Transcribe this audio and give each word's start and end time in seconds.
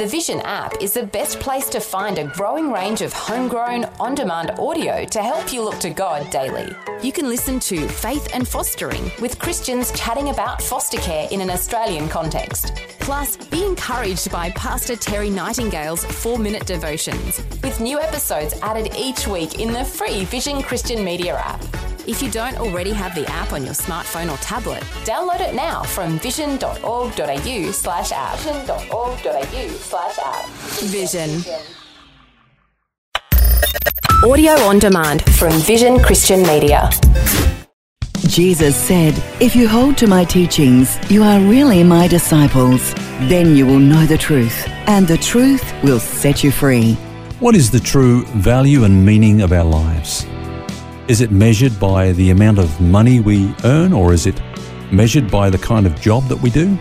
The 0.00 0.06
Vision 0.06 0.40
app 0.44 0.80
is 0.80 0.94
the 0.94 1.02
best 1.02 1.38
place 1.40 1.68
to 1.68 1.78
find 1.78 2.16
a 2.16 2.24
growing 2.24 2.72
range 2.72 3.02
of 3.02 3.12
homegrown, 3.12 3.84
on 4.00 4.14
demand 4.14 4.52
audio 4.58 5.04
to 5.04 5.22
help 5.22 5.52
you 5.52 5.62
look 5.62 5.78
to 5.80 5.90
God 5.90 6.30
daily. 6.30 6.74
You 7.02 7.12
can 7.12 7.28
listen 7.28 7.60
to 7.60 7.86
Faith 7.86 8.30
and 8.32 8.48
Fostering 8.48 9.12
with 9.20 9.38
Christians 9.38 9.92
chatting 9.92 10.30
about 10.30 10.62
foster 10.62 10.96
care 11.02 11.28
in 11.30 11.42
an 11.42 11.50
Australian 11.50 12.08
context. 12.08 12.72
Plus, 13.10 13.36
be 13.48 13.64
encouraged 13.64 14.30
by 14.30 14.50
Pastor 14.50 14.94
Terry 14.94 15.30
Nightingale's 15.30 16.04
four 16.04 16.38
minute 16.38 16.64
devotions, 16.64 17.38
with 17.60 17.80
new 17.80 17.98
episodes 17.98 18.54
added 18.62 18.94
each 18.96 19.26
week 19.26 19.58
in 19.58 19.72
the 19.72 19.84
free 19.84 20.24
Vision 20.26 20.62
Christian 20.62 21.04
Media 21.04 21.34
app. 21.34 21.60
If 22.06 22.22
you 22.22 22.30
don't 22.30 22.56
already 22.58 22.92
have 22.92 23.16
the 23.16 23.28
app 23.28 23.52
on 23.52 23.64
your 23.64 23.74
smartphone 23.74 24.32
or 24.32 24.36
tablet, 24.36 24.84
download 25.02 25.40
it 25.40 25.56
now 25.56 25.82
from 25.82 26.20
vision.org.au 26.20 27.72
slash 27.72 28.12
app. 28.12 28.38
Vision.org.au 28.38 29.68
slash 29.70 30.18
app. 30.20 30.46
Vision. 30.84 31.42
Audio 34.24 34.52
on 34.52 34.78
demand 34.78 35.24
from 35.34 35.50
Vision 35.62 35.98
Christian 35.98 36.42
Media. 36.42 36.88
Jesus 38.30 38.76
said, 38.76 39.20
If 39.40 39.56
you 39.56 39.66
hold 39.66 39.98
to 39.98 40.06
my 40.06 40.24
teachings, 40.24 40.96
you 41.10 41.24
are 41.24 41.40
really 41.40 41.82
my 41.82 42.06
disciples. 42.06 42.94
Then 43.28 43.56
you 43.56 43.66
will 43.66 43.80
know 43.80 44.06
the 44.06 44.16
truth, 44.16 44.68
and 44.86 45.08
the 45.08 45.18
truth 45.18 45.64
will 45.82 45.98
set 45.98 46.44
you 46.44 46.52
free. 46.52 46.94
What 47.40 47.56
is 47.56 47.72
the 47.72 47.80
true 47.80 48.24
value 48.26 48.84
and 48.84 49.04
meaning 49.04 49.40
of 49.40 49.52
our 49.52 49.64
lives? 49.64 50.28
Is 51.08 51.20
it 51.20 51.32
measured 51.32 51.80
by 51.80 52.12
the 52.12 52.30
amount 52.30 52.60
of 52.60 52.80
money 52.80 53.18
we 53.18 53.52
earn, 53.64 53.92
or 53.92 54.12
is 54.12 54.26
it 54.26 54.40
measured 54.92 55.28
by 55.28 55.50
the 55.50 55.58
kind 55.58 55.84
of 55.84 56.00
job 56.00 56.22
that 56.28 56.40
we 56.40 56.50
do? 56.50 56.78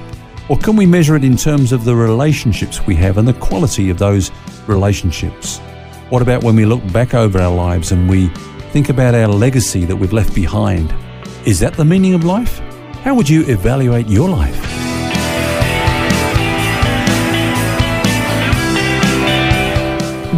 Or 0.50 0.58
can 0.58 0.76
we 0.76 0.86
measure 0.86 1.16
it 1.16 1.24
in 1.24 1.36
terms 1.36 1.72
of 1.72 1.84
the 1.84 1.96
relationships 1.96 2.86
we 2.86 2.94
have 2.98 3.18
and 3.18 3.28
the 3.28 3.34
quality 3.34 3.90
of 3.90 3.98
those 3.98 4.30
relationships? 4.68 5.58
What 6.12 6.22
about 6.22 6.44
when 6.44 6.56
we 6.56 6.66
look 6.66 6.94
back 6.94 7.16
over 7.16 7.40
our 7.40 7.56
lives 7.56 7.92
and 7.92 8.08
we 8.08 8.28
think 8.72 8.90
about 8.90 9.16
our 9.16 9.28
legacy 9.28 9.84
that 9.86 9.96
we've 9.96 10.14
left 10.14 10.36
behind? 10.36 10.94
Is 11.50 11.62
that 11.62 11.74
the 11.74 11.84
meaning 11.84 12.14
of 12.14 12.24
life? 12.24 12.60
How 13.02 13.16
would 13.16 13.28
you 13.28 13.42
evaluate 13.48 14.08
your 14.08 14.30
life? 14.30 14.54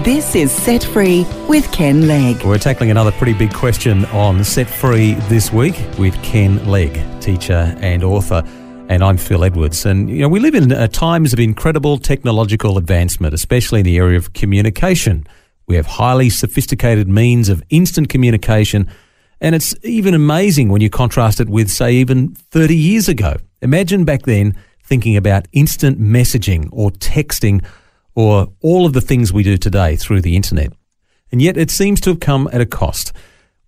This 0.06 0.36
is 0.36 0.54
Set 0.54 0.86
Free 0.86 1.26
with 1.50 1.70
Ken 1.74 2.08
Legg. 2.08 2.46
We're 2.46 2.58
tackling 2.58 2.92
another 2.92 3.12
pretty 3.12 3.34
big 3.34 3.54
question 3.54 4.06
on 4.06 4.46
Set 4.46 4.70
Free 4.70 5.16
this 5.28 5.52
week 5.52 5.76
with 6.00 6.16
Ken 6.24 6.66
Legg, 6.66 6.98
teacher 7.20 7.76
and 7.82 8.06
author. 8.06 8.42
And 8.88 9.04
I'm 9.04 9.18
Phil 9.18 9.44
Edwards. 9.44 9.86
And, 9.86 10.10
you 10.10 10.20
know, 10.20 10.30
we 10.30 10.40
live 10.40 10.56
in 10.56 10.72
uh, 10.72 10.88
times 10.88 11.34
of 11.34 11.42
incredible 11.42 11.98
technological 11.98 12.78
advancement, 12.78 13.34
especially 13.34 13.82
in 13.82 13.86
the 13.86 13.98
area 13.98 14.18
of 14.18 14.32
communication. 14.32 15.28
We 15.68 15.76
have 15.76 15.88
highly 15.88 16.30
sophisticated 16.30 17.10
means 17.10 17.50
of 17.50 17.62
instant 17.70 18.08
communication. 18.08 18.88
And 19.42 19.56
it's 19.56 19.76
even 19.84 20.14
amazing 20.14 20.70
when 20.70 20.82
you 20.82 20.90
contrast 20.90 21.42
it 21.42 21.50
with, 21.50 21.70
say, 21.70 21.94
even 21.94 22.36
30 22.36 22.76
years 22.76 23.10
ago. 23.10 23.38
Imagine 23.62 24.06
back 24.06 24.22
then 24.24 24.56
thinking 24.84 25.18
about 25.18 25.48
instant 25.52 26.00
messaging 26.00 26.70
or 26.72 26.92
texting 26.92 27.66
or 28.14 28.48
all 28.62 28.86
of 28.86 28.94
the 28.94 29.02
things 29.02 29.34
we 29.34 29.42
do 29.42 29.58
today 29.58 29.96
through 29.96 30.22
the 30.22 30.36
internet. 30.36 30.72
And 31.32 31.42
yet 31.42 31.58
it 31.58 31.72
seems 31.72 32.00
to 32.02 32.12
have 32.12 32.20
come 32.20 32.48
at 32.54 32.62
a 32.62 32.66
cost. 32.66 33.14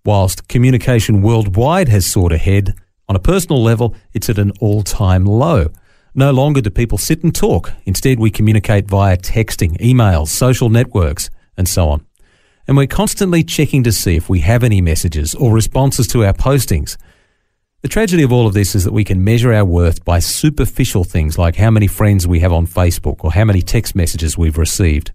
Whilst 0.04 0.48
communication 0.48 1.22
worldwide 1.22 1.88
has 1.88 2.06
soared 2.06 2.32
ahead, 2.32 2.74
on 3.08 3.16
a 3.16 3.20
personal 3.20 3.62
level, 3.62 3.94
it's 4.12 4.30
at 4.30 4.38
an 4.38 4.52
all 4.60 4.82
time 4.82 5.24
low. 5.24 5.68
No 6.14 6.30
longer 6.30 6.60
do 6.60 6.70
people 6.70 6.98
sit 6.98 7.24
and 7.24 7.34
talk. 7.34 7.72
Instead, 7.84 8.20
we 8.20 8.30
communicate 8.30 8.88
via 8.88 9.16
texting, 9.16 9.76
emails, 9.78 10.28
social 10.28 10.68
networks, 10.68 11.30
and 11.56 11.68
so 11.68 11.88
on. 11.88 12.06
And 12.66 12.76
we're 12.76 12.86
constantly 12.86 13.44
checking 13.44 13.82
to 13.84 13.92
see 13.92 14.16
if 14.16 14.28
we 14.28 14.40
have 14.40 14.64
any 14.64 14.80
messages 14.80 15.34
or 15.34 15.52
responses 15.52 16.06
to 16.08 16.24
our 16.24 16.32
postings. 16.32 16.96
The 17.82 17.88
tragedy 17.88 18.22
of 18.22 18.32
all 18.32 18.46
of 18.46 18.54
this 18.54 18.74
is 18.74 18.84
that 18.84 18.94
we 18.94 19.04
can 19.04 19.22
measure 19.22 19.52
our 19.52 19.64
worth 19.64 20.04
by 20.04 20.18
superficial 20.18 21.04
things 21.04 21.36
like 21.36 21.56
how 21.56 21.70
many 21.70 21.86
friends 21.86 22.26
we 22.26 22.40
have 22.40 22.52
on 22.52 22.66
Facebook 22.66 23.22
or 23.22 23.32
how 23.32 23.44
many 23.44 23.60
text 23.60 23.94
messages 23.94 24.38
we've 24.38 24.56
received. 24.56 25.12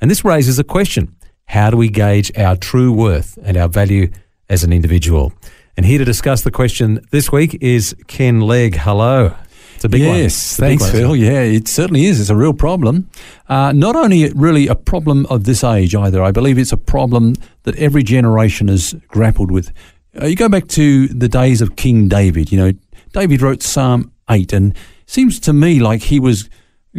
And 0.00 0.10
this 0.10 0.24
raises 0.24 0.58
a 0.58 0.64
question. 0.64 1.14
How 1.44 1.70
do 1.70 1.76
we 1.76 1.90
gauge 1.90 2.32
our 2.38 2.56
true 2.56 2.90
worth 2.92 3.38
and 3.42 3.58
our 3.58 3.68
value 3.68 4.10
as 4.48 4.64
an 4.64 4.72
individual? 4.72 5.34
And 5.76 5.84
here 5.84 5.98
to 5.98 6.06
discuss 6.06 6.40
the 6.40 6.50
question 6.50 7.00
this 7.10 7.30
week 7.30 7.58
is 7.60 7.94
Ken 8.06 8.40
Legg. 8.40 8.76
Hello. 8.76 9.36
It's 9.76 9.84
a 9.84 9.88
big 9.88 10.00
yes, 10.00 10.08
one. 10.08 10.18
Yes, 10.18 10.56
thanks, 10.56 10.82
one, 10.84 10.92
Phil. 10.92 11.16
Yeah, 11.16 11.40
it 11.40 11.68
certainly 11.68 12.06
is. 12.06 12.20
It's 12.20 12.30
a 12.30 12.36
real 12.36 12.54
problem. 12.54 13.08
Uh, 13.48 13.72
not 13.72 13.94
only 13.94 14.30
really 14.30 14.66
a 14.66 14.74
problem 14.74 15.26
of 15.26 15.44
this 15.44 15.62
age 15.62 15.94
either, 15.94 16.22
I 16.22 16.32
believe 16.32 16.58
it's 16.58 16.72
a 16.72 16.78
problem 16.78 17.34
that 17.64 17.76
every 17.76 18.02
generation 18.02 18.68
has 18.68 18.94
grappled 19.08 19.50
with. 19.50 19.72
Uh, 20.20 20.26
you 20.26 20.34
go 20.34 20.48
back 20.48 20.66
to 20.68 21.08
the 21.08 21.28
days 21.28 21.60
of 21.60 21.76
King 21.76 22.08
David. 22.08 22.50
You 22.50 22.58
know, 22.58 22.72
David 23.12 23.42
wrote 23.42 23.62
Psalm 23.62 24.12
8, 24.30 24.52
and 24.52 24.74
seems 25.06 25.38
to 25.40 25.52
me 25.52 25.78
like 25.78 26.02
he 26.02 26.18
was 26.18 26.48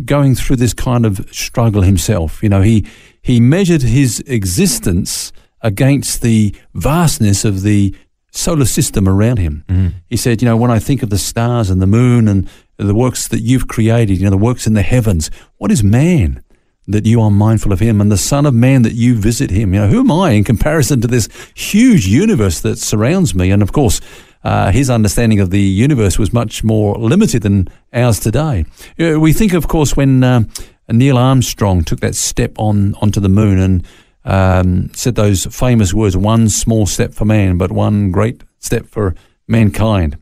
going 0.06 0.36
through 0.36 0.58
this 0.58 0.74
kind 0.74 1.06
of 1.06 1.28
struggle 1.32 1.82
himself. 1.82 2.44
You 2.44 2.50
know, 2.50 2.62
he, 2.62 2.86
he 3.22 3.40
measured 3.40 3.82
his 3.82 4.20
existence 4.28 5.34
against 5.62 6.22
the 6.22 6.56
vastness 6.76 7.44
of 7.44 7.64
the 7.64 7.96
solar 8.32 8.66
system 8.66 9.08
around 9.10 9.38
him. 9.40 9.66
Mm. 9.68 9.94
He 10.10 10.18
said, 10.18 10.42
You 10.42 10.48
know, 10.48 10.58
when 10.58 10.72
I 10.72 10.80
think 10.80 11.04
of 11.04 11.10
the 11.10 11.18
stars 11.18 11.70
and 11.70 11.82
the 11.82 11.88
moon 11.88 12.28
and 12.28 12.50
the 12.78 12.96
works 12.96 13.28
that 13.28 13.42
you've 13.42 13.68
created, 13.68 14.18
you 14.18 14.24
know, 14.24 14.30
the 14.30 14.38
works 14.38 14.68
in 14.68 14.74
the 14.74 14.82
heavens, 14.82 15.30
what 15.58 15.72
is 15.72 15.84
man? 15.84 16.44
that 16.88 17.06
you 17.06 17.22
are 17.22 17.30
mindful 17.30 17.74
of 17.74 17.80
him 17.80 18.00
and 18.00 18.12
the 18.12 18.18
Son 18.18 18.46
of 18.46 18.54
Man 18.54 18.82
that 18.84 18.94
you 18.94 19.16
visit 19.16 19.52
him. 19.52 19.74
You 19.74 19.82
know, 19.82 19.88
who 19.88 20.00
am 20.00 20.12
I 20.12 20.32
in 20.32 20.44
comparison 20.44 21.02
to 21.02 21.08
this 21.08 21.28
huge 21.54 22.08
universe 22.08 22.62
that 22.62 22.78
surrounds 22.78 23.36
me? 23.36 23.52
And 23.52 23.62
of 23.62 23.74
course, 23.74 24.00
uh, 24.44 24.72
his 24.72 24.90
understanding 24.90 25.40
of 25.40 25.50
the 25.50 25.60
universe 25.60 26.18
was 26.18 26.32
much 26.32 26.64
more 26.64 26.96
limited 26.96 27.44
than 27.44 27.68
ours 27.92 28.20
today. 28.20 28.66
You 28.98 29.20
we 29.20 29.34
think, 29.34 29.54
of 29.54 29.68
course, 29.68 29.98
when 29.98 30.24
uh, 30.24 30.44
Neil 30.90 31.18
Armstrong 31.18 31.84
took 31.84 32.00
that 32.00 32.16
step 32.16 32.54
on 32.58 32.96
onto 32.96 33.20
the 33.20 33.30
moon 33.30 33.60
and 33.60 33.88
um, 34.24 34.94
said 34.94 35.16
those 35.16 35.46
famous 35.48 35.94
words, 35.94 36.16
one 36.16 36.48
small 36.48 36.86
step 36.86 37.14
for 37.14 37.26
man, 37.26 37.58
but 37.58 37.72
one 37.72 38.12
great 38.12 38.44
step 38.60 38.86
for 38.86 39.16
mankind. 39.48 40.18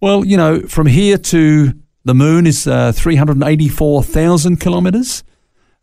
Well, 0.00 0.24
you 0.24 0.36
know, 0.36 0.62
from 0.62 0.86
here 0.86 1.18
to 1.18 1.74
the 2.04 2.14
moon 2.14 2.46
is 2.46 2.66
uh, 2.66 2.92
384,000 2.92 4.58
kilometres 4.58 5.22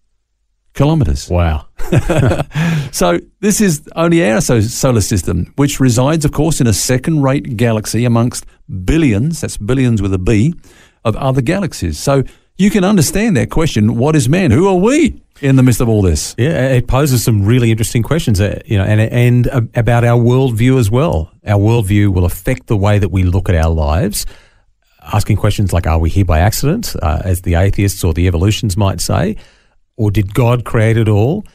kilometres. 0.76 1.28
Wow. 1.28 1.66
so 2.92 3.20
this 3.40 3.62
is 3.62 3.82
only 3.96 4.24
our 4.30 4.40
solar 4.40 5.02
system, 5.02 5.52
which 5.56 5.80
resides, 5.80 6.24
of 6.24 6.32
course, 6.32 6.62
in 6.62 6.68
a 6.68 6.74
second 6.74 7.24
rate 7.24 7.58
galaxy 7.58 8.06
amongst 8.06 8.46
billions, 8.86 9.42
that's 9.42 9.58
billions 9.58 10.04
with 10.04 10.14
a 10.14 10.20
B, 10.20 10.54
of 11.04 11.16
other 11.16 11.42
galaxies. 11.42 11.98
So 11.98 12.22
you 12.58 12.70
can 12.70 12.84
understand 12.84 13.38
that 13.38 13.50
question 13.50 13.98
what 13.98 14.16
is 14.16 14.28
man? 14.28 14.52
Who 14.52 14.68
are 14.68 14.76
we? 14.76 15.22
in 15.42 15.56
the 15.56 15.64
midst 15.64 15.82
of 15.82 15.90
all 15.90 16.02
this? 16.02 16.36
Yeah, 16.38 16.70
it 16.70 16.88
poses 16.88 17.24
some 17.24 17.46
really 17.46 17.72
interesting 17.72 18.04
questions, 18.04 18.42
uh, 18.42 18.60
you 18.66 18.78
know, 18.78 18.84
and 18.84 19.02
and 19.02 19.48
uh, 19.48 19.62
about 19.76 20.04
our 20.04 20.20
worldview 20.20 20.80
as 20.80 20.90
well. 20.90 21.32
Our 21.46 21.60
worldview 21.60 22.14
will 22.14 22.26
affect 22.26 22.68
the 22.68 22.78
way 22.78 23.00
that 23.00 23.10
we 23.10 23.24
look 23.24 23.50
at 23.50 23.56
our 23.56 23.70
lives. 23.70 24.26
Asking 25.14 25.38
questions 25.38 25.74
like, 25.74 25.88
"Are 25.88 26.00
we 26.00 26.10
here 26.10 26.26
by 26.26 26.40
accident?" 26.40 26.96
Uh, 27.02 27.22
as 27.24 27.42
the 27.42 27.56
atheists 27.56 28.04
or 28.04 28.14
the 28.14 28.28
evolutionists 28.28 28.78
might 28.78 29.00
say, 29.00 29.38
or 29.96 30.12
did 30.12 30.34
God 30.34 30.66
create 30.66 30.98
it 30.98 31.08
all? 31.08 31.46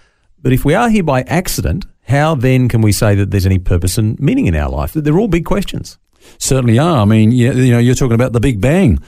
But 0.41 0.53
if 0.53 0.65
we 0.65 0.75
are 0.75 0.89
here 0.89 1.05
by 1.05 1.23
accident, 1.23 1.87
how 2.03 2.35
then 2.35 2.69
can 2.69 2.83
we 2.83 2.93
say 2.93 3.15
that 3.15 3.31
there's 3.31 3.47
any 3.47 3.59
purpose 3.59 3.99
and 3.99 4.19
meaning 4.19 4.47
in 4.47 4.57
our 4.57 4.69
life? 4.69 4.93
They're 4.93 5.19
all 5.19 5.29
big 5.29 5.45
questions. 5.45 5.99
Certainly 6.39 6.79
are. 6.79 6.99
I 6.99 7.05
mean, 7.05 7.33
you 7.33 7.53
know, 7.53 7.79
you're 7.79 7.95
talking 7.95 8.15
about 8.15 8.33
the 8.33 8.41
Big 8.41 8.61
Bang. 8.61 8.99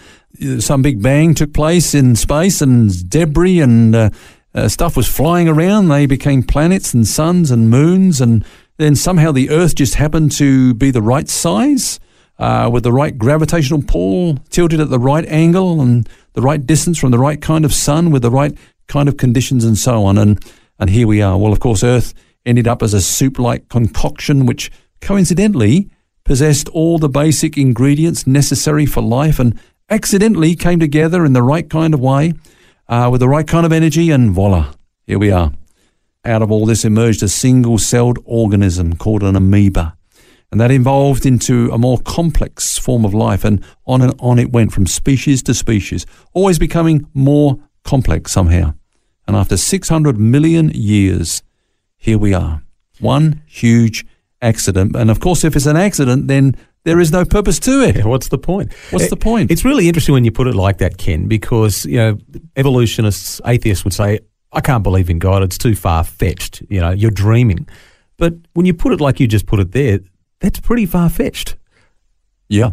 Some 0.59 0.83
Big 0.83 1.01
Bang 1.01 1.35
took 1.35 1.53
place 1.53 1.95
in 1.95 2.17
space, 2.17 2.61
and 2.61 3.09
debris 3.09 3.61
and 3.61 3.95
uh, 3.95 4.11
uh, 4.55 4.69
stuff 4.69 4.97
was 4.97 5.07
flying 5.09 5.49
around. 5.49 5.89
They 5.89 6.07
became 6.07 6.43
planets 6.43 6.95
and 6.95 7.07
suns 7.07 7.51
and 7.51 7.71
moons, 7.71 8.21
and 8.21 8.45
then 8.77 8.97
somehow 8.97 9.33
the 9.33 9.51
Earth 9.51 9.75
just 9.77 9.95
happened 9.95 10.33
to 10.33 10.75
be 10.75 10.91
the 10.91 11.03
right 11.03 11.29
size, 11.29 12.01
uh, 12.39 12.69
with 12.73 12.83
the 12.83 12.93
right 12.93 13.17
gravitational 13.17 13.83
pull, 13.83 14.39
tilted 14.51 14.81
at 14.81 14.91
the 14.91 14.99
right 14.99 15.27
angle 15.27 15.81
and 15.81 16.09
the 16.33 16.43
right 16.43 16.67
distance 16.67 16.99
from 16.99 17.13
the 17.13 17.19
right 17.19 17.41
kind 17.41 17.65
of 17.65 17.73
sun, 17.73 18.11
with 18.11 18.23
the 18.23 18.31
right 18.31 18.59
kind 18.89 19.09
of 19.09 19.17
conditions, 19.17 19.65
and 19.65 19.79
so 19.79 20.05
on. 20.05 20.19
And 20.19 20.45
and 20.81 20.91
here 20.91 21.07
we 21.07 21.23
are. 21.23 21.39
Well, 21.39 21.53
of 21.53 21.61
course, 21.61 21.85
Earth 21.85 22.13
ended 22.45 22.67
up 22.67 22.83
as 22.83 22.93
a 22.93 23.01
soup-like 23.01 23.69
concoction, 23.69 24.47
which 24.47 24.71
coincidentally 25.01 25.89
possessed 26.25 26.69
all 26.71 26.99
the 26.99 27.09
basic 27.09 27.57
ingredients 27.57 28.27
necessary 28.27 28.87
for 28.87 29.03
life, 29.03 29.39
and 29.39 29.59
accidentally 29.91 30.57
came 30.57 30.81
together 30.81 31.25
in 31.25 31.35
the 31.35 31.43
right 31.43 31.69
kind 31.69 31.95
of 31.95 32.01
way 32.01 32.33
uh, 32.89 33.09
with 33.11 33.21
the 33.21 33.29
right 33.29 33.47
kind 33.47 33.67
of 33.67 33.73
energy, 33.73 34.11
and 34.11 34.33
voila, 34.33 34.73
here 35.07 35.19
we 35.19 35.31
are. 35.31 35.53
out 36.27 36.41
of 36.41 36.51
all 36.51 36.65
this 36.65 36.87
emerged 36.87 37.23
a 37.23 37.29
single 37.29 37.77
celled 37.77 38.19
organism 38.25 38.97
called 38.97 39.23
an 39.23 39.37
amoeba. 39.37 39.95
And 40.51 40.61
that 40.61 40.71
evolved 40.71 41.27
into 41.27 41.71
a 41.71 41.79
more 41.79 41.99
complex 41.99 42.79
form 42.79 43.05
of 43.05 43.13
life, 43.13 43.45
and 43.45 43.63
on 43.87 44.01
and 44.01 44.15
on 44.21 44.39
it 44.39 44.53
went 44.53 44.73
from 44.73 44.87
species 44.87 45.43
to 45.43 45.55
species, 45.55 46.07
always 46.33 46.59
becoming 46.59 47.07
more 47.13 47.59
complex 47.83 48.33
somehow. 48.33 48.75
And 49.27 49.37
after 49.37 49.57
600 49.57 50.19
million 50.19 50.71
years, 50.71 51.43
here 51.97 52.19
we 52.19 52.33
are. 52.35 52.63
One 53.01 53.43
huge 53.47 54.07
accident. 54.45 54.95
And 54.97 55.11
of 55.11 55.19
course, 55.21 55.43
if 55.45 55.57
it's 55.57 55.67
an 55.67 55.77
accident, 55.77 56.29
then 56.29 56.55
there 56.85 57.01
is 57.01 57.11
no 57.11 57.25
purpose 57.25 57.59
to 57.61 57.83
it. 57.83 57.97
Yeah, 57.97 58.05
what's 58.07 58.29
the 58.29 58.39
point? 58.39 58.73
What's 58.91 59.07
It- 59.07 59.11
the 59.11 59.17
point? 59.17 59.51
It's 59.51 59.65
really 59.65 59.89
interesting 59.89 60.13
when 60.13 60.25
you 60.25 60.31
put 60.33 60.47
it 60.47 60.55
like 60.55 60.79
that, 60.79 60.99
Ken, 60.99 61.27
because 61.29 61.87
you 61.87 61.97
know 61.97 62.19
evolutionists, 62.57 63.41
atheists 63.47 63.85
would 63.85 63.95
say, 63.95 64.21
"I 64.53 64.61
can't 64.61 64.83
believe 64.85 65.11
in 65.11 65.19
God; 65.19 65.43
it's 65.43 65.59
too 65.59 65.75
far 65.75 66.05
fetched." 66.05 66.63
You 66.69 66.81
know, 66.81 66.91
you're 66.91 67.11
dreaming. 67.11 67.67
But 68.19 68.35
when 68.53 68.67
you 68.67 68.75
put 68.75 68.93
it 68.93 69.01
like 69.01 69.19
you 69.19 69.27
just 69.27 69.47
put 69.47 69.61
it 69.61 69.73
there, 69.73 69.99
that's 70.41 70.61
pretty 70.61 70.87
far 70.87 71.09
fetched. 71.09 71.57
Yeah. 72.49 72.71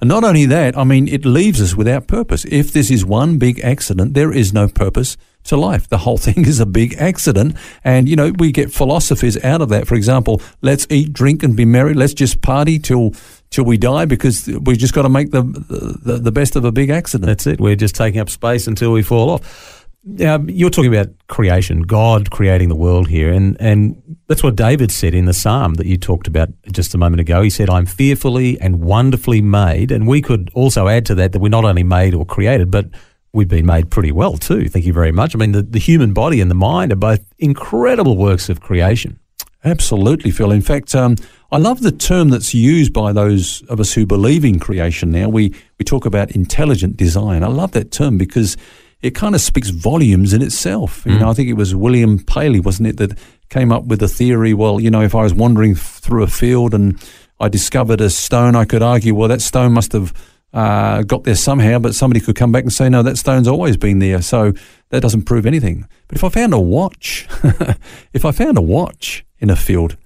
And 0.00 0.08
not 0.08 0.24
only 0.24 0.46
that, 0.46 0.76
I 0.76 0.84
mean, 0.84 1.08
it 1.08 1.24
leaves 1.24 1.60
us 1.60 1.74
without 1.74 2.06
purpose. 2.06 2.44
If 2.46 2.72
this 2.72 2.90
is 2.90 3.04
one 3.04 3.38
big 3.38 3.60
accident, 3.60 4.14
there 4.14 4.32
is 4.32 4.52
no 4.52 4.68
purpose 4.68 5.16
to 5.44 5.56
life. 5.56 5.88
The 5.88 5.98
whole 5.98 6.18
thing 6.26 6.46
is 6.46 6.60
a 6.60 6.66
big 6.66 6.94
accident. 6.98 7.56
And, 7.84 8.08
you 8.08 8.16
know, 8.16 8.32
we 8.38 8.52
get 8.52 8.72
philosophies 8.72 9.42
out 9.44 9.60
of 9.60 9.68
that. 9.70 9.86
For 9.86 9.94
example, 9.94 10.40
let's 10.62 10.86
eat, 10.90 11.12
drink, 11.12 11.42
and 11.42 11.56
be 11.56 11.64
merry. 11.64 11.94
Let's 11.94 12.14
just 12.14 12.42
party 12.42 12.78
till 12.78 13.14
till 13.50 13.64
we 13.64 13.76
die 13.76 14.04
because 14.04 14.46
we've 14.46 14.78
just 14.78 14.94
got 14.94 15.02
to 15.02 15.08
make 15.08 15.32
the, 15.32 15.42
the, 15.42 16.18
the 16.18 16.30
best 16.30 16.54
of 16.54 16.64
a 16.64 16.70
big 16.70 16.88
accident. 16.88 17.26
That's 17.26 17.48
it. 17.48 17.60
We're 17.60 17.74
just 17.74 17.96
taking 17.96 18.20
up 18.20 18.30
space 18.30 18.68
until 18.68 18.92
we 18.92 19.02
fall 19.02 19.28
off. 19.28 19.79
Now, 20.02 20.38
you're 20.46 20.70
talking 20.70 20.94
about 20.94 21.08
creation, 21.28 21.82
God 21.82 22.30
creating 22.30 22.70
the 22.70 22.76
world 22.76 23.06
here, 23.08 23.30
and, 23.30 23.60
and 23.60 24.02
that's 24.28 24.42
what 24.42 24.56
David 24.56 24.90
said 24.90 25.12
in 25.12 25.26
the 25.26 25.34
psalm 25.34 25.74
that 25.74 25.86
you 25.86 25.98
talked 25.98 26.26
about 26.26 26.48
just 26.72 26.94
a 26.94 26.98
moment 26.98 27.20
ago. 27.20 27.42
He 27.42 27.50
said, 27.50 27.68
I'm 27.68 27.84
fearfully 27.84 28.58
and 28.60 28.80
wonderfully 28.80 29.42
made. 29.42 29.92
And 29.92 30.06
we 30.06 30.22
could 30.22 30.50
also 30.54 30.88
add 30.88 31.04
to 31.06 31.14
that 31.16 31.32
that 31.32 31.40
we're 31.40 31.50
not 31.50 31.66
only 31.66 31.82
made 31.82 32.14
or 32.14 32.24
created, 32.24 32.70
but 32.70 32.86
we've 33.32 33.48
been 33.48 33.66
made 33.66 33.90
pretty 33.90 34.10
well 34.10 34.38
too. 34.38 34.68
Thank 34.68 34.86
you 34.86 34.92
very 34.92 35.12
much. 35.12 35.34
I 35.34 35.38
mean, 35.38 35.52
the, 35.52 35.62
the 35.62 35.78
human 35.78 36.14
body 36.14 36.40
and 36.40 36.50
the 36.50 36.54
mind 36.54 36.92
are 36.92 36.96
both 36.96 37.22
incredible 37.38 38.16
works 38.16 38.48
of 38.48 38.60
creation. 38.60 39.18
Absolutely, 39.64 40.30
Phil. 40.30 40.50
In 40.50 40.62
fact, 40.62 40.94
um, 40.94 41.16
I 41.52 41.58
love 41.58 41.82
the 41.82 41.92
term 41.92 42.30
that's 42.30 42.54
used 42.54 42.94
by 42.94 43.12
those 43.12 43.62
of 43.68 43.78
us 43.78 43.92
who 43.92 44.06
believe 44.06 44.44
in 44.46 44.58
creation 44.58 45.10
now. 45.10 45.28
We, 45.28 45.54
we 45.78 45.84
talk 45.84 46.06
about 46.06 46.30
intelligent 46.30 46.96
design. 46.96 47.44
I 47.44 47.48
love 47.48 47.72
that 47.72 47.90
term 47.90 48.16
because 48.16 48.56
it 49.02 49.14
kind 49.14 49.34
of 49.34 49.40
speaks 49.40 49.70
volumes 49.70 50.32
in 50.32 50.42
itself. 50.42 51.02
You 51.06 51.18
know, 51.18 51.30
I 51.30 51.32
think 51.32 51.48
it 51.48 51.54
was 51.54 51.74
William 51.74 52.18
Paley, 52.18 52.60
wasn't 52.60 52.88
it, 52.88 52.96
that 52.98 53.18
came 53.48 53.72
up 53.72 53.84
with 53.84 54.00
the 54.00 54.08
theory, 54.08 54.52
well, 54.52 54.78
you 54.78 54.90
know, 54.90 55.00
if 55.02 55.14
I 55.14 55.22
was 55.22 55.34
wandering 55.34 55.74
through 55.74 56.22
a 56.22 56.26
field 56.26 56.74
and 56.74 57.02
I 57.40 57.48
discovered 57.48 58.00
a 58.00 58.10
stone, 58.10 58.54
I 58.54 58.64
could 58.64 58.82
argue, 58.82 59.14
well, 59.14 59.28
that 59.28 59.40
stone 59.40 59.72
must 59.72 59.92
have 59.92 60.12
uh, 60.52 61.02
got 61.02 61.24
there 61.24 61.34
somehow, 61.34 61.78
but 61.78 61.94
somebody 61.94 62.20
could 62.20 62.36
come 62.36 62.52
back 62.52 62.64
and 62.64 62.72
say, 62.72 62.88
no, 62.88 63.02
that 63.02 63.16
stone's 63.16 63.48
always 63.48 63.76
been 63.76 64.00
there. 64.00 64.20
So 64.20 64.52
that 64.90 65.00
doesn't 65.00 65.22
prove 65.22 65.46
anything. 65.46 65.86
But 66.08 66.18
if 66.18 66.24
I 66.24 66.28
found 66.28 66.52
a 66.52 66.60
watch, 66.60 67.26
if 68.12 68.24
I 68.24 68.32
found 68.32 68.58
a 68.58 68.62
watch 68.62 69.24
in 69.38 69.48
a 69.48 69.56
field, 69.56 69.96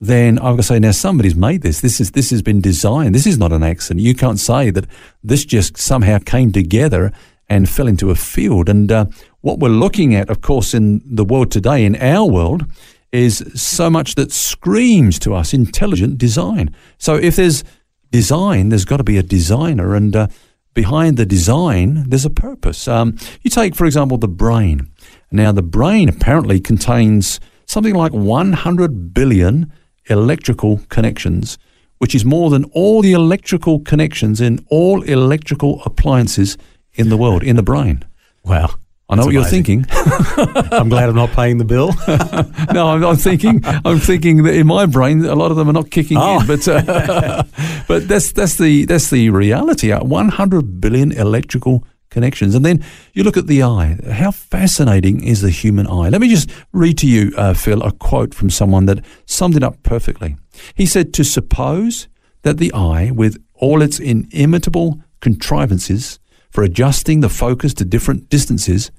then 0.00 0.36
going 0.36 0.56
to 0.58 0.62
say, 0.62 0.78
now 0.78 0.90
somebody's 0.92 1.34
made 1.34 1.62
this. 1.62 1.80
This 1.80 2.00
is 2.00 2.10
this 2.10 2.30
has 2.30 2.42
been 2.42 2.60
designed. 2.60 3.14
This 3.14 3.26
is 3.26 3.38
not 3.38 3.52
an 3.52 3.62
accident. 3.62 4.04
You 4.04 4.14
can't 4.14 4.38
say 4.38 4.70
that 4.70 4.86
this 5.22 5.44
just 5.44 5.78
somehow 5.78 6.18
came 6.18 6.52
together 6.52 7.12
and 7.48 7.68
fell 7.68 7.86
into 7.86 8.10
a 8.10 8.14
field. 8.14 8.68
And 8.68 8.90
uh, 8.90 9.06
what 9.40 9.58
we're 9.58 9.68
looking 9.68 10.14
at, 10.14 10.30
of 10.30 10.40
course, 10.40 10.74
in 10.74 11.02
the 11.04 11.24
world 11.24 11.50
today, 11.50 11.84
in 11.84 11.96
our 11.96 12.28
world, 12.28 12.64
is 13.12 13.44
so 13.54 13.88
much 13.88 14.16
that 14.16 14.32
screams 14.32 15.18
to 15.20 15.34
us 15.34 15.54
intelligent 15.54 16.18
design. 16.18 16.74
So 16.98 17.14
if 17.14 17.36
there's 17.36 17.62
design, 18.10 18.70
there's 18.70 18.84
got 18.84 18.96
to 18.96 19.04
be 19.04 19.18
a 19.18 19.22
designer, 19.22 19.94
and 19.94 20.16
uh, 20.16 20.26
behind 20.74 21.16
the 21.16 21.26
design, 21.26 22.08
there's 22.08 22.24
a 22.24 22.30
purpose. 22.30 22.88
Um, 22.88 23.16
you 23.42 23.50
take, 23.50 23.74
for 23.74 23.86
example, 23.86 24.18
the 24.18 24.28
brain. 24.28 24.90
Now, 25.30 25.52
the 25.52 25.62
brain 25.62 26.08
apparently 26.08 26.60
contains 26.60 27.40
something 27.66 27.94
like 27.94 28.12
100 28.12 29.14
billion 29.14 29.72
electrical 30.06 30.80
connections, 30.88 31.58
which 31.98 32.14
is 32.14 32.24
more 32.24 32.50
than 32.50 32.64
all 32.66 33.00
the 33.00 33.12
electrical 33.12 33.80
connections 33.80 34.40
in 34.40 34.64
all 34.68 35.02
electrical 35.02 35.82
appliances 35.84 36.58
in 36.94 37.08
the 37.08 37.16
world, 37.16 37.42
in 37.42 37.56
the 37.56 37.62
brain. 37.62 38.04
Wow. 38.44 38.70
I 39.08 39.16
know 39.16 39.24
That's 39.24 39.26
what 39.26 39.34
you're 39.34 39.44
thinking. 39.44 39.84
I'm 39.90 40.88
glad 40.88 41.10
I'm 41.10 41.14
not 41.14 41.30
paying 41.32 41.58
the 41.58 41.64
bill. 41.64 41.88
no, 42.72 42.88
I'm, 42.88 43.04
I'm 43.04 43.16
thinking. 43.16 43.60
I'm 43.64 43.98
thinking 43.98 44.44
that 44.44 44.54
in 44.54 44.66
my 44.66 44.86
brain, 44.86 45.24
a 45.26 45.34
lot 45.34 45.50
of 45.50 45.58
them 45.58 45.68
are 45.68 45.74
not 45.74 45.90
kicking 45.90 46.16
Oh. 46.18 46.40
in. 46.40 46.46
But 46.46 46.66
uh, 46.66 47.42
but 47.88 48.08
that's 48.08 48.32
that's 48.32 48.56
the 48.56 48.86
that's 48.86 49.10
the 49.10 49.28
reality. 49.28 49.92
Uh, 49.92 50.02
100 50.02 50.80
billion 50.80 51.12
electrical 51.12 51.84
connections, 52.08 52.54
and 52.54 52.64
then 52.64 52.82
you 53.12 53.24
look 53.24 53.36
at 53.36 53.46
the 53.46 53.62
eye. 53.62 53.98
How 54.10 54.30
fascinating 54.30 55.22
is 55.22 55.42
the 55.42 55.50
human 55.50 55.86
eye? 55.86 56.08
Let 56.08 56.22
me 56.22 56.28
just 56.30 56.48
read 56.72 56.96
to 56.98 57.06
you, 57.06 57.32
uh, 57.36 57.52
Phil, 57.52 57.82
a 57.82 57.92
quote 57.92 58.32
from 58.34 58.48
someone 58.48 58.86
that 58.86 59.04
summed 59.26 59.54
it 59.56 59.62
up 59.62 59.82
perfectly. 59.82 60.36
He 60.74 60.86
said, 60.86 61.12
"To 61.14 61.24
suppose 61.24 62.08
that 62.42 62.56
the 62.56 62.72
eye, 62.72 63.10
with 63.10 63.36
all 63.54 63.82
its 63.82 63.98
inimitable 64.00 65.02
contrivances 65.20 66.18
for 66.54 66.62
adjusting 66.62 67.20
the 67.20 67.28
focus 67.28 67.74
to 67.74 67.84
different 67.84 68.30
distances." 68.30 68.90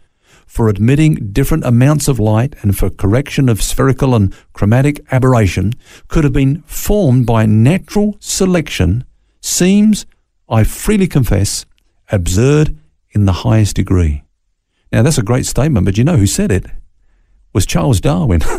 for 0.46 0.70
admitting 0.70 1.16
different 1.32 1.66
amounts 1.66 2.08
of 2.08 2.20
light 2.20 2.56
and 2.62 2.78
for 2.78 2.90
correction 2.90 3.50
of 3.50 3.62
spherical 3.62 4.16
and 4.16 4.34
chromatic 4.54 5.04
aberration 5.12 5.74
could 6.08 6.24
have 6.24 6.34
been 6.34 6.62
formed 6.68 7.26
by 7.26 7.46
natural 7.46 8.16
selection 8.20 9.04
seems, 9.42 10.06
I 10.48 10.64
freely 10.64 11.08
confess, 11.08 11.66
absurd 12.12 12.78
in 13.12 13.26
the 13.26 13.34
highest 13.34 13.76
degree. 13.76 14.24
Now, 14.92 15.02
that's 15.02 15.18
a 15.18 15.24
great 15.24 15.46
statement, 15.46 15.86
but 15.86 15.98
you 15.98 16.04
know 16.04 16.18
who 16.18 16.28
said 16.28 16.52
it? 16.52 16.68
Was 17.54 17.66
Charles 17.66 18.02
Darwin. 18.02 18.42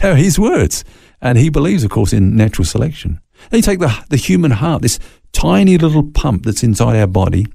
They 0.00 0.22
his 0.22 0.38
words. 0.38 0.84
And 1.20 1.38
he 1.38 1.48
believes, 1.48 1.82
of 1.82 1.90
course, 1.90 2.12
in 2.12 2.36
natural 2.36 2.64
selection. 2.64 3.20
Then 3.50 3.58
you 3.58 3.62
take 3.62 3.80
the, 3.80 4.04
the 4.08 4.16
human 4.16 4.52
heart, 4.52 4.82
this 4.82 4.98
tiny 5.36 5.76
little 5.76 6.02
pump 6.02 6.44
that's 6.44 6.62
inside 6.62 6.96
our 6.96 7.06
body, 7.06 7.46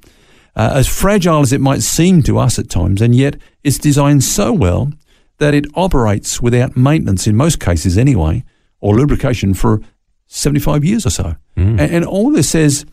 uh, 0.56 0.72
as 0.76 0.88
fragile 0.88 1.42
as 1.42 1.52
it 1.52 1.62
might 1.62 1.82
seem 1.82 2.22
to 2.24 2.38
us 2.38 2.60
at 2.60 2.70
times, 2.70 3.02
and 3.02 3.16
yet 3.16 3.38
it's 3.64 3.80
designed 3.80 4.24
so 4.24 4.54
well 4.54 4.92
that 5.40 5.56
it 5.56 5.66
operates 5.76 6.42
without 6.42 6.78
maintenance, 6.78 7.26
in 7.26 7.36
most 7.36 7.60
cases 7.60 7.98
anyway, 7.98 8.44
or 8.80 8.96
lubrication 8.96 9.56
for 9.56 9.82
75 10.28 10.86
years 10.86 11.06
or 11.06 11.10
so. 11.10 11.36
And, 11.80 11.92
and 11.96 12.06
all 12.06 12.32
this 12.32 12.50
says, 12.50 12.86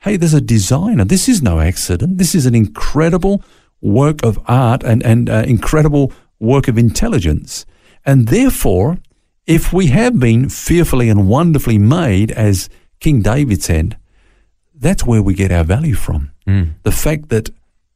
hey, 0.00 0.16
there's 0.16 0.34
a 0.34 0.40
designer. 0.40 1.04
This 1.04 1.28
is 1.28 1.42
no 1.42 1.60
accident. 1.60 2.18
This 2.18 2.34
is 2.34 2.44
an 2.44 2.54
incredible 2.54 3.42
work 3.80 4.22
of 4.22 4.38
art 4.46 4.82
and, 4.84 5.02
and 5.02 5.30
uh, 5.30 5.44
incredible 5.46 6.12
work 6.38 6.68
of 6.68 6.76
intelligence. 6.76 7.64
And 8.04 8.28
therefore, 8.28 8.98
if 9.46 9.72
we 9.72 9.86
have 9.86 10.20
been 10.20 10.48
fearfully 10.50 11.08
and 11.08 11.28
wonderfully 11.28 11.78
made, 11.78 12.30
as 12.30 12.68
King 13.00 13.22
David 13.22 13.62
said, 13.62 13.96
that's 14.74 15.04
where 15.04 15.22
we 15.22 15.34
get 15.34 15.52
our 15.52 15.64
value 15.64 15.94
from. 15.94 16.30
The 16.82 16.92
fact 16.92 17.28
that 17.30 17.50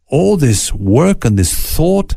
all 0.06 0.36
this 0.36 0.72
work 0.72 1.24
and 1.24 1.38
this 1.38 1.54
thought 1.54 2.16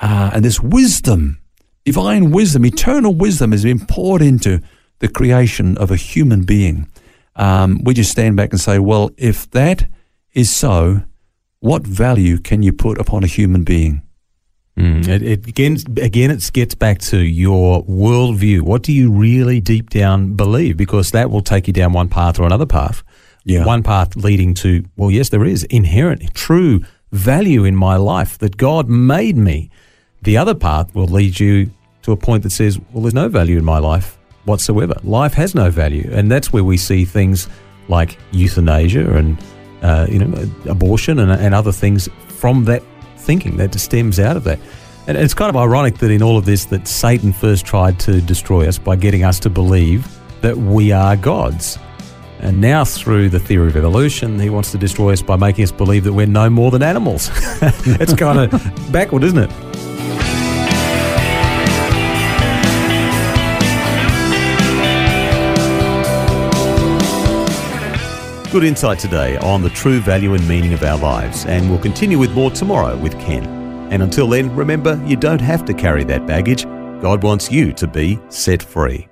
uh, 0.00 0.30
and 0.34 0.44
this 0.44 0.60
wisdom, 0.60 1.38
divine 1.84 2.30
wisdom, 2.30 2.64
eternal 2.64 3.14
wisdom, 3.14 3.52
has 3.52 3.62
been 3.62 3.86
poured 3.86 4.22
into 4.22 4.60
the 4.98 5.08
creation 5.08 5.76
of 5.78 5.90
a 5.90 5.96
human 5.96 6.44
being. 6.44 6.88
Um, 7.36 7.80
we 7.84 7.94
just 7.94 8.10
stand 8.10 8.36
back 8.36 8.50
and 8.50 8.60
say, 8.60 8.78
well, 8.78 9.10
if 9.16 9.48
that 9.52 9.86
is 10.32 10.54
so, 10.54 11.02
what 11.60 11.86
value 11.86 12.38
can 12.38 12.62
you 12.62 12.72
put 12.72 12.98
upon 12.98 13.22
a 13.22 13.28
human 13.28 13.62
being? 13.62 14.02
Mm, 14.76 15.08
it, 15.08 15.22
it 15.22 15.46
again, 15.46 15.76
again, 16.00 16.30
it 16.30 16.50
gets 16.52 16.74
back 16.74 16.98
to 16.98 17.18
your 17.18 17.84
worldview. 17.84 18.62
What 18.62 18.82
do 18.82 18.92
you 18.92 19.10
really 19.10 19.60
deep 19.60 19.90
down 19.90 20.34
believe? 20.34 20.76
Because 20.76 21.10
that 21.10 21.30
will 21.30 21.42
take 21.42 21.66
you 21.66 21.72
down 21.72 21.92
one 21.92 22.08
path 22.08 22.38
or 22.38 22.44
another 22.44 22.66
path. 22.66 23.02
Yeah. 23.48 23.64
One 23.64 23.82
path 23.82 24.14
leading 24.14 24.52
to, 24.54 24.84
well, 24.98 25.10
yes, 25.10 25.30
there 25.30 25.42
is 25.42 25.64
inherent, 25.64 26.34
true 26.34 26.82
value 27.12 27.64
in 27.64 27.74
my 27.74 27.96
life 27.96 28.36
that 28.38 28.58
God 28.58 28.90
made 28.90 29.38
me. 29.38 29.70
The 30.20 30.36
other 30.36 30.54
path 30.54 30.94
will 30.94 31.06
lead 31.06 31.40
you 31.40 31.70
to 32.02 32.12
a 32.12 32.16
point 32.16 32.42
that 32.42 32.50
says, 32.50 32.78
well, 32.92 33.02
there's 33.02 33.14
no 33.14 33.30
value 33.30 33.56
in 33.56 33.64
my 33.64 33.78
life 33.78 34.18
whatsoever. 34.44 34.96
Life 35.02 35.32
has 35.32 35.54
no 35.54 35.70
value. 35.70 36.10
And 36.12 36.30
that's 36.30 36.52
where 36.52 36.62
we 36.62 36.76
see 36.76 37.06
things 37.06 37.48
like 37.88 38.18
euthanasia 38.32 39.16
and, 39.16 39.38
uh, 39.80 40.06
you 40.10 40.18
know, 40.18 40.50
abortion 40.68 41.18
and, 41.18 41.32
and 41.32 41.54
other 41.54 41.72
things 41.72 42.06
from 42.28 42.66
that 42.66 42.82
thinking 43.16 43.56
that 43.56 43.72
stems 43.80 44.20
out 44.20 44.36
of 44.36 44.44
that. 44.44 44.58
And 45.06 45.16
it's 45.16 45.32
kind 45.32 45.48
of 45.48 45.56
ironic 45.56 45.96
that 45.98 46.10
in 46.10 46.22
all 46.22 46.36
of 46.36 46.44
this 46.44 46.66
that 46.66 46.86
Satan 46.86 47.32
first 47.32 47.64
tried 47.64 47.98
to 48.00 48.20
destroy 48.20 48.68
us 48.68 48.76
by 48.76 48.94
getting 48.94 49.24
us 49.24 49.40
to 49.40 49.48
believe 49.48 50.06
that 50.42 50.58
we 50.58 50.92
are 50.92 51.16
gods. 51.16 51.78
And 52.40 52.60
now, 52.60 52.84
through 52.84 53.30
the 53.30 53.40
theory 53.40 53.68
of 53.68 53.76
evolution, 53.76 54.38
he 54.38 54.48
wants 54.48 54.70
to 54.72 54.78
destroy 54.78 55.12
us 55.12 55.22
by 55.22 55.36
making 55.36 55.64
us 55.64 55.72
believe 55.72 56.04
that 56.04 56.12
we're 56.12 56.26
no 56.26 56.48
more 56.48 56.70
than 56.70 56.82
animals. 56.82 57.30
it's 57.62 58.14
kind 58.14 58.38
of 58.38 58.92
backward, 58.92 59.24
isn't 59.24 59.38
it? 59.38 59.50
Good 68.52 68.64
insight 68.64 68.98
today 68.98 69.36
on 69.38 69.62
the 69.62 69.68
true 69.68 70.00
value 70.00 70.34
and 70.34 70.48
meaning 70.48 70.72
of 70.72 70.82
our 70.82 70.96
lives, 70.96 71.44
and 71.44 71.68
we'll 71.68 71.78
continue 71.78 72.18
with 72.18 72.32
more 72.32 72.50
tomorrow 72.50 72.96
with 72.96 73.12
Ken. 73.20 73.44
And 73.92 74.02
until 74.02 74.28
then, 74.28 74.54
remember 74.54 75.02
you 75.04 75.16
don't 75.16 75.40
have 75.40 75.64
to 75.64 75.74
carry 75.74 76.04
that 76.04 76.26
baggage. 76.26 76.64
God 77.02 77.22
wants 77.22 77.50
you 77.50 77.72
to 77.74 77.86
be 77.86 78.18
set 78.28 78.62
free. 78.62 79.07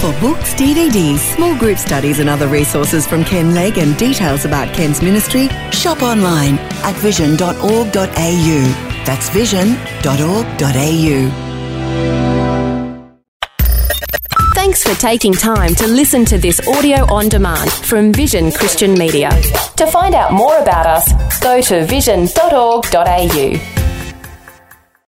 For 0.00 0.18
books, 0.18 0.54
DVDs, 0.54 1.18
small 1.18 1.54
group 1.58 1.76
studies, 1.76 2.20
and 2.20 2.30
other 2.30 2.48
resources 2.48 3.06
from 3.06 3.22
Ken 3.22 3.54
Legg 3.54 3.76
and 3.76 3.94
details 3.98 4.46
about 4.46 4.74
Ken's 4.74 5.02
ministry, 5.02 5.48
shop 5.72 6.00
online 6.00 6.56
at 6.84 6.94
vision.org.au. 6.96 7.92
That's 9.04 9.28
vision.org.au. 9.28 9.80
Thanks 14.54 14.82
for 14.82 14.94
taking 14.98 15.34
time 15.34 15.74
to 15.74 15.86
listen 15.86 16.24
to 16.24 16.38
this 16.38 16.66
audio 16.66 17.04
on 17.12 17.28
demand 17.28 17.70
from 17.70 18.10
Vision 18.10 18.52
Christian 18.52 18.94
Media. 18.94 19.28
To 19.76 19.86
find 19.86 20.14
out 20.14 20.32
more 20.32 20.56
about 20.56 20.86
us, 20.86 21.40
go 21.40 21.60
to 21.60 21.84
vision.org.au. 21.84 23.79